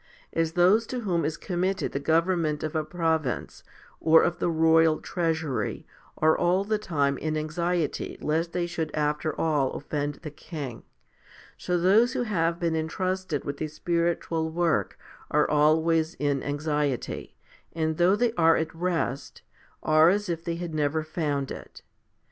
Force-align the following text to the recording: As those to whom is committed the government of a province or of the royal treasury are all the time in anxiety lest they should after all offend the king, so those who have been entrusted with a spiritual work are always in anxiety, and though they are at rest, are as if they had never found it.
As 0.33 0.53
those 0.53 0.87
to 0.87 1.01
whom 1.01 1.23
is 1.23 1.37
committed 1.37 1.91
the 1.91 1.99
government 1.99 2.63
of 2.63 2.75
a 2.75 2.83
province 2.83 3.63
or 3.99 4.23
of 4.23 4.39
the 4.39 4.49
royal 4.49 4.99
treasury 4.99 5.85
are 6.17 6.35
all 6.35 6.63
the 6.63 6.79
time 6.79 7.19
in 7.19 7.37
anxiety 7.37 8.17
lest 8.19 8.51
they 8.51 8.65
should 8.65 8.89
after 8.95 9.39
all 9.39 9.71
offend 9.73 10.15
the 10.23 10.31
king, 10.31 10.81
so 11.55 11.77
those 11.77 12.13
who 12.13 12.23
have 12.23 12.59
been 12.59 12.75
entrusted 12.75 13.45
with 13.45 13.61
a 13.61 13.67
spiritual 13.67 14.49
work 14.49 14.97
are 15.29 15.47
always 15.47 16.15
in 16.15 16.41
anxiety, 16.41 17.35
and 17.73 17.97
though 17.97 18.15
they 18.15 18.33
are 18.33 18.55
at 18.55 18.73
rest, 18.73 19.43
are 19.83 20.09
as 20.09 20.29
if 20.29 20.43
they 20.43 20.55
had 20.55 20.73
never 20.73 21.03
found 21.03 21.51
it. 21.51 21.83